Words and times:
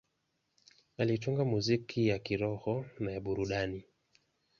Alitunga 0.97 1.45
muziki 1.45 2.07
ya 2.07 2.19
kiroho 2.19 2.85
na 2.99 3.11
ya 3.11 3.19
burudani. 3.21 3.83